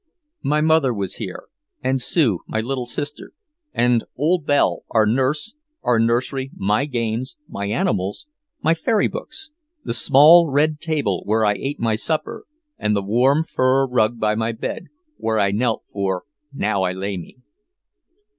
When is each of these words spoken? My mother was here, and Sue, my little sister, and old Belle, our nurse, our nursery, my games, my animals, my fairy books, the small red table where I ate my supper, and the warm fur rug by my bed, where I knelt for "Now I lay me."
My 0.41 0.61
mother 0.61 0.95
was 0.95 1.17
here, 1.17 1.43
and 1.83 2.01
Sue, 2.01 2.39
my 2.47 2.59
little 2.59 2.87
sister, 2.87 3.33
and 3.71 4.03
old 4.17 4.47
Belle, 4.47 4.81
our 4.89 5.05
nurse, 5.05 5.53
our 5.83 5.99
nursery, 5.99 6.49
my 6.55 6.85
games, 6.85 7.37
my 7.47 7.67
animals, 7.67 8.25
my 8.63 8.73
fairy 8.73 9.07
books, 9.07 9.51
the 9.83 9.93
small 9.93 10.49
red 10.49 10.79
table 10.79 11.21
where 11.25 11.45
I 11.45 11.53
ate 11.53 11.79
my 11.79 11.95
supper, 11.95 12.45
and 12.79 12.95
the 12.95 13.03
warm 13.03 13.43
fur 13.43 13.85
rug 13.85 14.19
by 14.19 14.33
my 14.33 14.53
bed, 14.53 14.87
where 15.17 15.37
I 15.39 15.51
knelt 15.51 15.83
for 15.85 16.23
"Now 16.51 16.81
I 16.81 16.93
lay 16.93 17.15
me." 17.15 17.37